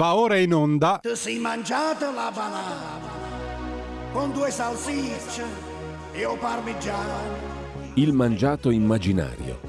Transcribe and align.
Va 0.00 0.14
ora 0.14 0.38
in 0.38 0.54
onda. 0.54 0.98
Ti 1.02 1.14
sei 1.14 1.38
mangiata 1.38 2.10
la 2.10 2.32
banana 2.34 2.98
con 4.12 4.32
due 4.32 4.50
salsicce 4.50 5.44
e 6.12 6.24
o 6.24 6.38
parmigiano. 6.38 7.36
Il 7.96 8.14
mangiato 8.14 8.70
immaginario. 8.70 9.60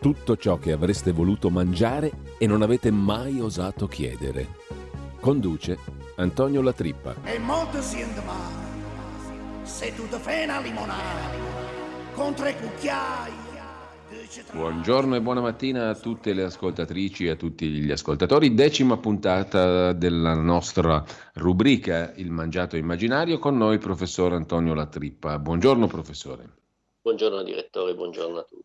Tutto 0.00 0.38
ciò 0.38 0.56
che 0.56 0.72
avreste 0.72 1.12
voluto 1.12 1.50
mangiare 1.50 2.10
e 2.38 2.46
non 2.46 2.62
avete 2.62 2.90
mai 2.90 3.40
osato 3.40 3.86
chiedere. 3.86 4.56
Conduce 5.20 5.78
Antonio 6.16 6.62
Latrippa. 6.62 7.16
E 7.24 7.38
molto 7.38 7.82
si 7.82 8.02
male. 8.24 9.64
Se 9.64 9.94
tu 9.94 10.08
ti 10.08 10.16
fai 10.18 10.44
una 10.44 10.60
limonata 10.60 11.28
con 12.14 12.32
tre 12.32 12.56
cucchiai. 12.56 13.47
Buongiorno 14.52 15.16
e 15.16 15.22
buona 15.22 15.40
mattina 15.40 15.88
a 15.88 15.94
tutte 15.94 16.34
le 16.34 16.42
ascoltatrici 16.42 17.24
e 17.24 17.30
a 17.30 17.36
tutti 17.36 17.66
gli 17.66 17.90
ascoltatori. 17.90 18.52
Decima 18.52 18.98
puntata 18.98 19.94
della 19.94 20.34
nostra 20.34 21.02
rubrica 21.34 22.12
Il 22.16 22.30
mangiato 22.30 22.76
immaginario 22.76 23.38
con 23.38 23.56
noi 23.56 23.74
il 23.74 23.80
professor 23.80 24.34
Antonio 24.34 24.74
Latrippa. 24.74 25.38
Buongiorno 25.38 25.86
professore. 25.86 26.56
Buongiorno 27.00 27.42
direttore, 27.42 27.94
buongiorno 27.94 28.38
a 28.38 28.42
tutti. 28.42 28.57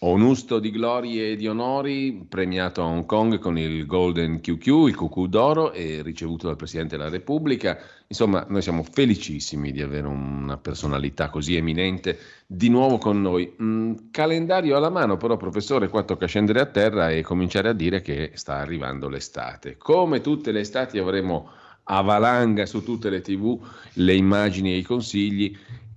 Onusto 0.00 0.58
di 0.58 0.70
glorie 0.70 1.30
e 1.30 1.36
di 1.36 1.48
onori, 1.48 2.26
premiato 2.28 2.82
a 2.82 2.84
Hong 2.84 3.06
Kong 3.06 3.38
con 3.38 3.56
il 3.56 3.86
Golden 3.86 4.42
QQ, 4.42 4.66
il 4.88 4.94
cucù 4.94 5.26
d'oro 5.26 5.72
e 5.72 6.02
ricevuto 6.02 6.48
dal 6.48 6.56
Presidente 6.56 6.98
della 6.98 7.08
Repubblica. 7.08 7.78
Insomma, 8.06 8.44
noi 8.46 8.60
siamo 8.60 8.82
felicissimi 8.82 9.72
di 9.72 9.80
avere 9.80 10.06
una 10.06 10.58
personalità 10.58 11.30
così 11.30 11.56
eminente 11.56 12.18
di 12.46 12.68
nuovo 12.68 12.98
con 12.98 13.22
noi. 13.22 13.56
Mm, 13.62 13.94
calendario 14.10 14.76
alla 14.76 14.90
mano, 14.90 15.16
però, 15.16 15.38
professore, 15.38 15.88
qua 15.88 16.02
tocca 16.02 16.26
scendere 16.26 16.60
a 16.60 16.66
terra 16.66 17.10
e 17.10 17.22
cominciare 17.22 17.70
a 17.70 17.72
dire 17.72 18.02
che 18.02 18.32
sta 18.34 18.56
arrivando 18.56 19.08
l'estate. 19.08 19.78
Come 19.78 20.20
tutte 20.20 20.52
le 20.52 20.60
estati 20.60 20.98
avremo 20.98 21.48
a 21.84 22.02
valanga 22.02 22.66
su 22.66 22.82
tutte 22.82 23.08
le 23.08 23.22
tv 23.22 23.58
le 23.94 24.14
immagini 24.14 24.72
e 24.72 24.76
i 24.76 24.82
consigli 24.82 25.56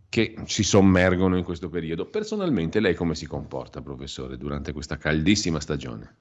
che 0.09 0.35
si 0.45 0.63
sommergono 0.63 1.37
in 1.37 1.43
questo 1.43 1.69
periodo. 1.69 2.05
Personalmente 2.05 2.79
lei 2.79 2.95
come 2.95 3.15
si 3.15 3.27
comporta, 3.27 3.81
professore, 3.81 4.37
durante 4.37 4.73
questa 4.73 4.97
caldissima 4.97 5.59
stagione? 5.59 6.17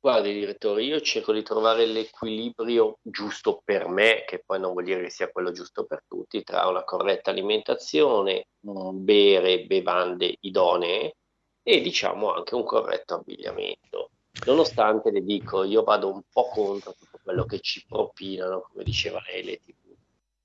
Guardi 0.00 0.32
direttore, 0.32 0.82
io 0.82 1.00
cerco 1.00 1.32
di 1.32 1.44
trovare 1.44 1.86
l'equilibrio 1.86 2.98
giusto 3.02 3.62
per 3.64 3.86
me, 3.86 4.24
che 4.26 4.42
poi 4.44 4.58
non 4.58 4.72
vuol 4.72 4.82
dire 4.82 5.00
che 5.02 5.10
sia 5.10 5.30
quello 5.30 5.52
giusto 5.52 5.84
per 5.84 6.02
tutti, 6.08 6.42
tra 6.42 6.66
una 6.66 6.82
corretta 6.82 7.30
alimentazione, 7.30 8.48
bere 8.60 9.64
bevande 9.66 10.38
idonee 10.40 11.14
e 11.62 11.80
diciamo 11.80 12.34
anche 12.34 12.56
un 12.56 12.64
corretto 12.64 13.14
abbigliamento. 13.14 14.10
Nonostante 14.44 15.12
le 15.12 15.22
dico, 15.22 15.62
io 15.62 15.84
vado 15.84 16.12
un 16.12 16.22
po' 16.32 16.48
contro 16.48 16.96
tutto 16.98 17.20
quello 17.22 17.44
che 17.44 17.60
ci 17.60 17.84
propinano, 17.86 18.66
come 18.68 18.82
diceva 18.82 19.22
lei, 19.28 19.44
le 19.44 19.60
TV. 19.64 19.81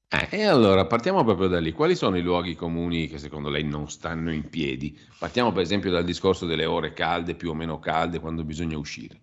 Eh, 0.09 0.29
e 0.31 0.45
allora 0.45 0.85
partiamo 0.85 1.23
proprio 1.25 1.49
da 1.49 1.59
lì. 1.59 1.73
Quali 1.73 1.95
sono 1.95 2.17
i 2.17 2.21
luoghi 2.21 2.55
comuni 2.55 3.07
che 3.07 3.17
secondo 3.17 3.49
lei 3.49 3.63
non 3.63 3.89
stanno 3.89 4.31
in 4.31 4.49
piedi? 4.49 4.97
Partiamo 5.19 5.51
per 5.51 5.63
esempio 5.63 5.91
dal 5.91 6.05
discorso 6.05 6.45
delle 6.45 6.65
ore 6.65 6.93
calde, 6.93 7.35
più 7.35 7.49
o 7.49 7.53
meno 7.53 7.79
calde, 7.79 8.19
quando 8.19 8.45
bisogna 8.45 8.77
uscire. 8.77 9.19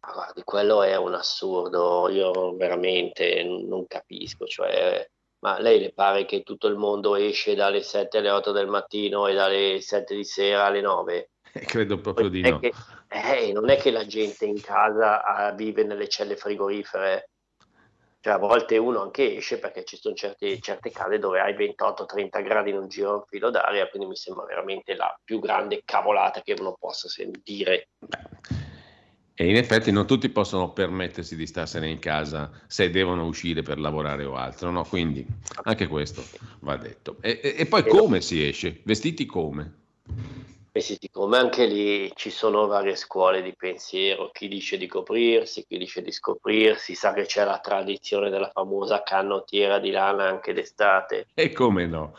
Guardi, 0.00 0.42
quello 0.44 0.82
è 0.82 0.96
un 0.96 1.14
assurdo, 1.14 2.08
io 2.08 2.56
veramente 2.56 3.42
non 3.42 3.86
capisco, 3.86 4.46
cioè, 4.46 5.06
ma 5.40 5.60
lei 5.60 5.80
le 5.80 5.92
pare 5.92 6.24
che 6.24 6.42
tutto 6.42 6.68
il 6.68 6.76
mondo 6.76 7.16
esce 7.16 7.54
dalle 7.54 7.82
7 7.82 8.18
alle 8.18 8.30
8 8.30 8.52
del 8.52 8.68
mattino 8.68 9.26
e 9.26 9.34
dalle 9.34 9.80
7 9.80 10.14
di 10.14 10.24
sera 10.24 10.64
alle 10.66 10.80
9? 10.80 11.30
Eh, 11.52 11.64
credo 11.66 11.98
proprio 12.00 12.28
di 12.28 12.40
È 12.40 12.50
no. 12.50 12.60
che- 12.60 12.72
eh, 13.08 13.52
non 13.52 13.68
è 13.68 13.76
che 13.76 13.90
la 13.90 14.06
gente 14.06 14.46
in 14.46 14.60
casa 14.60 15.22
ah, 15.22 15.52
vive 15.52 15.84
nelle 15.84 16.08
celle 16.08 16.36
frigorifere, 16.36 17.30
cioè 18.26 18.34
a 18.34 18.38
volte 18.38 18.76
uno 18.76 19.02
anche 19.02 19.36
esce 19.36 19.60
perché 19.60 19.84
ci 19.84 19.96
sono 19.96 20.16
certi- 20.16 20.60
certe 20.60 20.90
case 20.90 21.20
dove 21.20 21.38
hai 21.38 21.54
28-30 21.54 22.42
gradi 22.42 22.70
in 22.70 22.78
un 22.78 22.88
giro 22.88 23.14
un 23.14 23.22
filo 23.24 23.50
d'aria, 23.50 23.86
quindi 23.86 24.08
mi 24.08 24.16
sembra 24.16 24.44
veramente 24.44 24.96
la 24.96 25.16
più 25.22 25.38
grande 25.38 25.82
cavolata 25.84 26.42
che 26.42 26.56
uno 26.58 26.76
possa 26.76 27.08
sentire. 27.08 27.90
E 29.32 29.48
in 29.48 29.54
effetti 29.54 29.92
non 29.92 30.08
tutti 30.08 30.28
possono 30.28 30.72
permettersi 30.72 31.36
di 31.36 31.46
starsene 31.46 31.88
in 31.88 32.00
casa 32.00 32.50
se 32.66 32.90
devono 32.90 33.26
uscire 33.26 33.62
per 33.62 33.78
lavorare 33.78 34.24
o 34.24 34.34
altro, 34.34 34.72
no? 34.72 34.82
Quindi 34.82 35.24
anche 35.62 35.86
questo 35.86 36.24
va 36.62 36.76
detto. 36.76 37.18
E, 37.20 37.38
e- 37.40 37.54
e 37.58 37.66
poi 37.66 37.86
come 37.86 38.20
si 38.22 38.44
esce? 38.44 38.80
Vestiti 38.82 39.24
come? 39.24 39.72
E 40.76 40.82
siccome 40.82 41.38
anche 41.38 41.64
lì 41.64 42.12
ci 42.14 42.28
sono 42.28 42.66
varie 42.66 42.96
scuole 42.96 43.40
di 43.40 43.54
pensiero, 43.56 44.28
chi 44.30 44.46
dice 44.46 44.76
di 44.76 44.86
coprirsi, 44.86 45.64
chi 45.66 45.78
dice 45.78 46.02
di 46.02 46.12
scoprirsi, 46.12 46.94
sa 46.94 47.14
che 47.14 47.24
c'è 47.24 47.44
la 47.46 47.60
tradizione 47.60 48.28
della 48.28 48.50
famosa 48.52 49.02
canottiera 49.02 49.78
di 49.78 49.90
lana 49.90 50.24
anche 50.28 50.52
d'estate 50.52 51.28
E 51.32 51.50
come 51.52 51.86
no? 51.86 52.14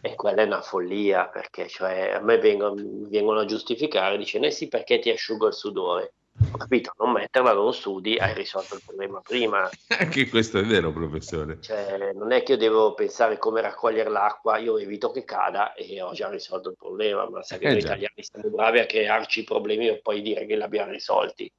e 0.00 0.16
quella 0.16 0.42
è 0.42 0.46
una 0.46 0.62
follia 0.62 1.28
perché 1.28 1.68
cioè, 1.68 2.10
a 2.10 2.20
me 2.20 2.38
vengono, 2.38 2.74
vengono 3.08 3.38
a 3.38 3.44
giustificare, 3.44 4.18
dice 4.18 4.40
eh 4.40 4.50
sì 4.50 4.66
perché 4.66 4.98
ti 4.98 5.10
asciugo 5.10 5.46
il 5.46 5.54
sudore. 5.54 6.12
Ho 6.52 6.58
capito, 6.58 6.92
non 6.98 7.12
metterla, 7.12 7.52
non 7.52 7.72
sudi, 7.72 8.16
hai 8.18 8.34
risolto 8.34 8.74
il 8.74 8.82
problema 8.84 9.20
prima. 9.20 9.68
Anche 9.98 10.28
questo 10.28 10.58
è 10.58 10.64
vero, 10.64 10.92
professore. 10.92 11.58
Cioè, 11.60 12.12
non 12.14 12.32
è 12.32 12.42
che 12.42 12.52
io 12.52 12.58
devo 12.58 12.94
pensare 12.94 13.38
come 13.38 13.60
raccogliere 13.60 14.10
l'acqua, 14.10 14.58
io 14.58 14.76
evito 14.76 15.10
che 15.10 15.24
cada 15.24 15.74
e 15.74 16.00
ho 16.02 16.12
già 16.12 16.28
risolto 16.28 16.70
il 16.70 16.76
problema, 16.78 17.28
ma 17.28 17.42
sai 17.42 17.58
che 17.58 17.66
Eh 17.66 17.70
noi 17.72 17.80
già. 17.80 17.86
italiani 17.86 18.22
siamo 18.22 18.48
bravi 18.48 18.78
a 18.80 18.86
crearci 18.86 19.40
i 19.40 19.44
problemi 19.44 19.88
e 19.88 20.00
poi 20.00 20.20
dire 20.22 20.46
che 20.46 20.56
li 20.56 20.62
abbiamo 20.62 20.92
risolti. 20.92 21.50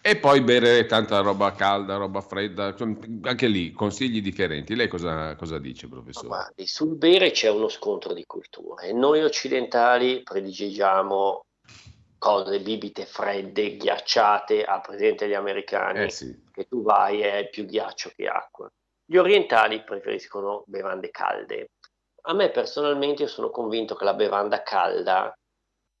E 0.00 0.16
poi 0.16 0.40
bere 0.42 0.86
tanta 0.86 1.20
roba 1.20 1.52
calda, 1.52 1.96
roba 1.96 2.20
fredda, 2.20 2.74
anche 3.22 3.46
lì 3.48 3.72
consigli 3.72 4.22
differenti. 4.22 4.76
Lei 4.76 4.88
cosa, 4.88 5.34
cosa 5.34 5.58
dice, 5.58 5.86
Ma 5.86 5.94
professore? 5.94 6.28
guardi, 6.28 6.66
sul 6.66 6.96
bere 6.96 7.32
c'è 7.32 7.50
uno 7.50 7.68
scontro 7.68 8.14
di 8.14 8.24
culture. 8.24 8.92
Noi 8.92 9.22
occidentali 9.22 10.22
prediligiamo 10.22 11.46
cose, 12.18 12.60
bibite 12.60 13.06
fredde, 13.06 13.76
ghiacciate, 13.76 14.64
a 14.64 14.80
presente 14.80 15.28
gli 15.28 15.34
americani, 15.34 16.04
Eh 16.04 16.10
sì, 16.10 16.44
che 16.50 16.66
tu 16.66 16.82
vai 16.82 17.20
è 17.20 17.48
più 17.48 17.64
ghiaccio 17.64 18.12
che 18.14 18.26
acqua. 18.26 18.68
Gli 19.04 19.16
orientali 19.16 19.82
preferiscono 19.84 20.64
bevande 20.66 21.10
calde. 21.10 21.70
A 22.22 22.34
me 22.34 22.50
personalmente 22.50 23.22
io 23.22 23.28
sono 23.28 23.50
convinto 23.50 23.94
che 23.94 24.04
la 24.04 24.14
bevanda 24.14 24.62
calda 24.62 25.34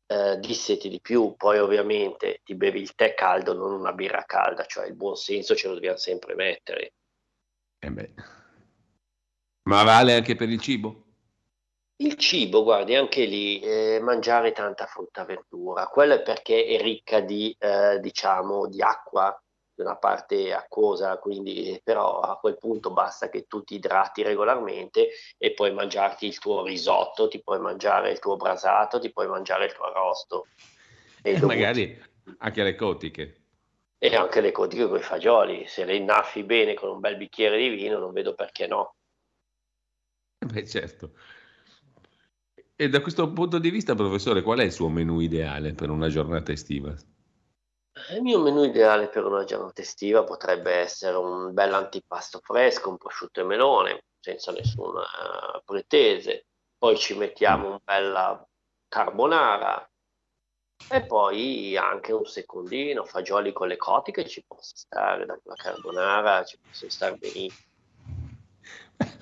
eh, 0.06 0.38
disseti 0.38 0.88
di 0.88 1.00
più, 1.00 1.34
poi 1.36 1.58
ovviamente 1.58 2.40
ti 2.44 2.54
bevi 2.54 2.80
il 2.80 2.94
tè 2.94 3.14
caldo, 3.14 3.54
non 3.54 3.72
una 3.72 3.92
birra 3.92 4.24
calda, 4.24 4.64
cioè 4.64 4.86
il 4.86 4.94
buon 4.94 5.16
senso 5.16 5.54
ce 5.54 5.68
lo 5.68 5.74
dobbiamo 5.74 5.96
sempre 5.96 6.34
mettere. 6.34 6.92
eh 7.78 7.90
beh. 7.90 8.14
Ma 9.68 9.82
vale 9.84 10.14
anche 10.14 10.34
per 10.34 10.48
il 10.48 10.60
cibo? 10.60 11.07
Il 12.00 12.16
cibo, 12.16 12.62
guardi, 12.64 12.94
anche 12.94 13.24
lì 13.24 13.60
eh, 13.60 13.98
mangiare 14.00 14.52
tanta 14.52 14.86
frutta 14.86 15.22
e 15.22 15.24
verdura, 15.26 15.86
quello 15.88 16.14
è 16.14 16.22
perché 16.22 16.64
è 16.64 16.80
ricca 16.80 17.20
di, 17.20 17.54
eh, 17.58 17.98
diciamo, 18.00 18.68
di 18.68 18.80
acqua, 18.82 19.36
di 19.74 19.82
una 19.82 19.96
parte 19.96 20.52
acquosa, 20.52 21.18
quindi 21.18 21.80
però 21.82 22.20
a 22.20 22.38
quel 22.38 22.56
punto 22.56 22.92
basta 22.92 23.28
che 23.28 23.46
tu 23.46 23.62
ti 23.64 23.74
idrati 23.76 24.22
regolarmente 24.22 25.08
e 25.36 25.54
puoi 25.54 25.72
mangiarti 25.72 26.26
il 26.26 26.38
tuo 26.38 26.64
risotto, 26.64 27.26
ti 27.28 27.42
puoi 27.42 27.58
mangiare 27.60 28.10
il 28.12 28.18
tuo 28.20 28.36
brasato, 28.36 28.98
ti 29.00 29.12
puoi 29.12 29.26
mangiare 29.28 29.66
il 29.66 29.72
tuo 29.72 29.84
arrosto. 29.86 30.50
E, 31.20 31.32
E 31.32 31.40
magari 31.40 32.00
anche 32.38 32.62
le 32.62 32.74
cotiche. 32.76 33.42
e 33.96 34.16
anche 34.16 34.40
le 34.40 34.50
codiche 34.50 34.88
con 34.88 34.98
i 34.98 35.02
fagioli, 35.02 35.68
se 35.68 35.84
le 35.84 35.94
innaffi 35.94 36.42
bene 36.42 36.74
con 36.74 36.88
un 36.90 36.98
bel 36.98 37.16
bicchiere 37.16 37.56
di 37.58 37.68
vino, 37.68 38.00
non 38.00 38.12
vedo 38.12 38.34
perché 38.34 38.66
no. 38.66 38.96
Eh 40.40 40.46
Beh, 40.46 40.66
certo. 40.66 41.12
E 42.80 42.88
da 42.88 43.00
questo 43.00 43.28
punto 43.32 43.58
di 43.58 43.70
vista, 43.70 43.96
professore, 43.96 44.40
qual 44.40 44.60
è 44.60 44.62
il 44.62 44.70
suo 44.70 44.88
menù 44.88 45.18
ideale 45.18 45.74
per 45.74 45.90
una 45.90 46.06
giornata 46.06 46.52
estiva? 46.52 46.94
Il 48.12 48.22
mio 48.22 48.40
menù 48.40 48.62
ideale 48.62 49.08
per 49.08 49.24
una 49.24 49.42
giornata 49.42 49.82
estiva 49.82 50.22
potrebbe 50.22 50.74
essere 50.74 51.16
un 51.16 51.52
bel 51.52 51.74
antipasto 51.74 52.38
fresco, 52.40 52.90
un 52.90 52.96
prosciutto 52.96 53.40
e 53.40 53.42
melone, 53.42 54.04
senza 54.20 54.52
nessuna 54.52 55.02
eh, 55.02 55.62
pretese. 55.64 56.46
Poi 56.78 56.96
ci 56.96 57.16
mettiamo 57.16 57.68
un 57.68 57.78
bella 57.82 58.46
carbonara 58.86 59.90
e 60.88 61.04
poi 61.04 61.76
anche 61.76 62.12
un 62.12 62.26
secondino, 62.26 63.04
fagioli 63.04 63.52
con 63.52 63.66
le 63.66 63.76
cotiche 63.76 64.24
ci 64.24 64.44
possa 64.46 64.76
stare, 64.76 65.26
dopo 65.26 65.48
la 65.48 65.56
carbonara 65.56 66.44
ci 66.44 66.56
possa 66.64 66.88
stare 66.88 67.16
benissimo. 67.16 67.66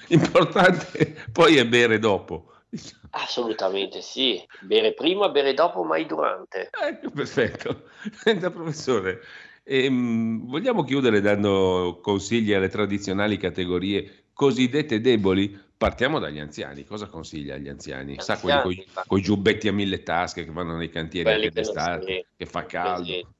Importante 0.08 1.24
poi 1.32 1.56
è 1.56 1.66
bere 1.66 1.98
dopo. 1.98 2.50
Assolutamente 3.10 4.00
sì, 4.02 4.44
bere 4.60 4.94
prima, 4.94 5.28
bere 5.28 5.54
dopo, 5.54 5.82
mai 5.84 6.06
durante. 6.06 6.70
Ecco, 6.70 7.10
perfetto. 7.10 7.88
Senta, 8.12 8.50
professore, 8.50 9.20
ehm, 9.62 10.46
vogliamo 10.48 10.84
chiudere 10.84 11.20
dando 11.20 11.98
consigli 12.02 12.52
alle 12.52 12.68
tradizionali 12.68 13.36
categorie 13.36 14.24
cosiddette 14.32 15.00
deboli? 15.00 15.64
Partiamo 15.76 16.18
dagli 16.18 16.38
anziani. 16.38 16.84
Cosa 16.84 17.06
consiglia 17.06 17.54
agli 17.54 17.68
anziani? 17.68 18.16
Sa 18.18 18.38
quelli 18.38 18.60
con 18.60 18.70
Anziani, 18.70 19.20
i 19.20 19.22
giubbetti 19.22 19.68
a 19.68 19.72
mille 19.72 20.02
tasche 20.02 20.44
che 20.44 20.50
vanno 20.50 20.76
nei 20.76 20.88
cantieri 20.88 21.30
anche 21.30 21.50
d'estate, 21.50 22.28
che 22.34 22.46
fa 22.46 22.64
caldo. 22.64 23.34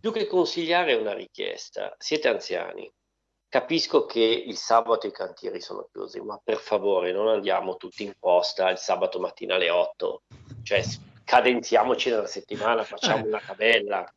Più 0.00 0.12
che 0.12 0.26
consigliare 0.26 0.92
è 0.92 0.96
una 0.96 1.14
richiesta. 1.14 1.94
Siete 1.98 2.28
anziani, 2.28 2.90
capisco 3.48 4.04
che 4.04 4.20
il 4.20 4.56
sabato 4.56 5.06
i 5.06 5.12
cantieri 5.12 5.60
sono 5.60 5.88
chiusi, 5.90 6.20
ma 6.20 6.40
per 6.42 6.58
favore 6.58 7.12
non 7.12 7.28
andiamo 7.28 7.76
tutti 7.76 8.04
in 8.04 8.12
posta 8.18 8.70
il 8.70 8.78
sabato 8.78 9.18
mattina 9.18 9.54
alle 9.54 9.70
8, 9.70 10.22
cioè 10.62 10.84
cadenziamoci 11.24 12.10
nella 12.10 12.26
settimana, 12.26 12.84
facciamo 12.84 13.24
eh. 13.24 13.28
una 13.28 13.40
tabella. 13.44 14.12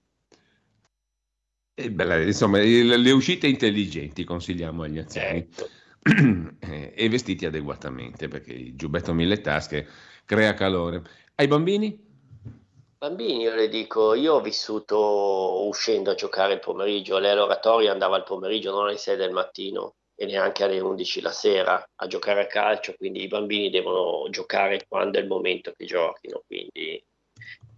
Eh, 1.73 1.91
bella, 1.91 2.17
insomma, 2.17 2.59
le 2.59 3.11
uscite 3.11 3.47
intelligenti 3.47 4.23
consigliamo 4.23 4.83
agli 4.83 4.99
anziani 4.99 5.39
ecco. 5.39 5.67
e 6.59 7.09
vestiti 7.09 7.45
adeguatamente 7.45 8.27
perché 8.27 8.51
il 8.51 8.75
giubbetto 8.75 9.13
mille 9.13 9.39
tasche 9.39 9.87
crea 10.25 10.53
calore. 10.53 11.01
Ai 11.35 11.47
bambini? 11.47 12.10
Bambini, 13.01 13.41
io 13.41 13.55
le 13.55 13.67
dico, 13.67 14.13
io 14.13 14.35
ho 14.35 14.41
vissuto 14.41 15.65
uscendo 15.65 16.11
a 16.11 16.13
giocare 16.13 16.53
il 16.53 16.59
pomeriggio, 16.59 17.17
lei 17.17 17.31
all'oratorio 17.31 17.91
andava 17.91 18.15
al 18.15 18.23
pomeriggio, 18.23 18.69
non 18.69 18.85
alle 18.85 18.97
6 18.97 19.15
del 19.17 19.31
mattino 19.31 19.95
e 20.13 20.27
neanche 20.27 20.63
alle 20.63 20.79
11 20.79 21.21
la 21.21 21.31
sera 21.31 21.83
a 21.95 22.05
giocare 22.05 22.41
a 22.41 22.45
calcio, 22.45 22.93
quindi 22.95 23.23
i 23.23 23.27
bambini 23.27 23.71
devono 23.71 24.29
giocare 24.29 24.85
quando 24.87 25.17
è 25.17 25.21
il 25.21 25.27
momento 25.27 25.73
che 25.75 25.85
giochino, 25.85 26.43
quindi 26.45 27.03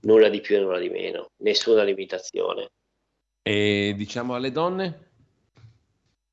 nulla 0.01 0.27
di 0.27 0.41
più 0.41 0.57
e 0.57 0.59
nulla 0.59 0.79
di 0.79 0.89
meno, 0.89 1.29
nessuna 1.37 1.83
limitazione. 1.83 2.71
E 3.43 3.93
diciamo 3.95 4.35
alle 4.35 4.51
donne? 4.51 5.11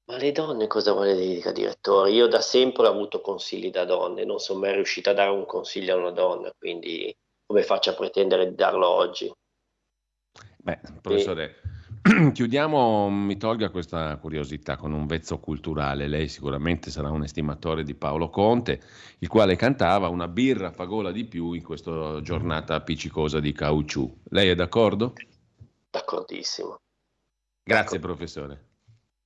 Ma 0.06 0.16
le 0.16 0.32
donne 0.32 0.66
cosa 0.66 0.94
vuole 0.94 1.14
dire, 1.14 1.52
direttore? 1.52 2.10
Io 2.10 2.26
da 2.26 2.40
sempre 2.40 2.88
ho 2.88 2.90
avuto 2.90 3.20
consigli 3.20 3.70
da 3.70 3.84
donne, 3.84 4.24
non 4.24 4.40
sono 4.40 4.58
mai 4.58 4.72
riuscita 4.74 5.10
a 5.10 5.14
dare 5.14 5.30
un 5.30 5.46
consiglio 5.46 5.94
a 5.94 5.98
una 5.98 6.10
donna, 6.10 6.52
quindi 6.58 7.16
come 7.50 7.64
faccio 7.64 7.90
a 7.90 7.94
pretendere 7.94 8.48
di 8.48 8.54
darlo 8.54 8.88
oggi? 8.88 9.28
Beh, 10.58 10.78
professore, 11.02 11.56
e... 12.04 12.30
chiudiamo, 12.32 13.10
mi 13.10 13.36
tolga 13.38 13.70
questa 13.70 14.16
curiosità 14.18 14.76
con 14.76 14.92
un 14.92 15.08
vezzo 15.08 15.40
culturale. 15.40 16.06
Lei 16.06 16.28
sicuramente 16.28 16.92
sarà 16.92 17.10
un 17.10 17.24
estimatore 17.24 17.82
di 17.82 17.96
Paolo 17.96 18.30
Conte, 18.30 18.80
il 19.18 19.26
quale 19.26 19.56
cantava 19.56 20.06
una 20.06 20.28
birra 20.28 20.70
fa 20.70 20.84
gola 20.84 21.10
di 21.10 21.24
più 21.24 21.52
in 21.54 21.64
questa 21.64 22.20
giornata 22.22 22.76
appiccicosa 22.76 23.40
di 23.40 23.50
caucciù. 23.50 24.08
Lei 24.28 24.50
è 24.50 24.54
d'accordo? 24.54 25.14
D'accordissimo. 25.90 26.78
Grazie, 27.64 27.98
D'accordo. 27.98 28.14
professore. 28.14 28.64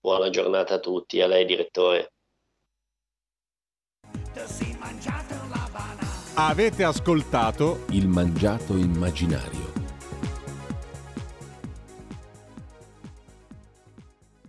Buona 0.01 0.31
giornata 0.31 0.77
a 0.77 0.81
tutti, 0.81 1.21
a 1.21 1.27
lei, 1.27 1.45
direttore. 1.45 2.11
Avete 6.37 6.83
ascoltato 6.83 7.85
Il 7.91 8.09
mangiato 8.09 8.77
immaginario 8.77 9.64